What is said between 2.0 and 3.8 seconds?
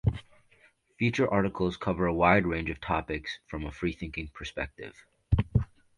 a wide range of topics from a